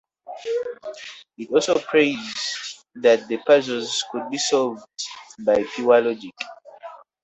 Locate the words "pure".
5.75-6.01